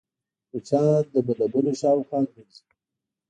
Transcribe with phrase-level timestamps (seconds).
[0.51, 2.63] مچان د بلبونو شاوخوا ګرځي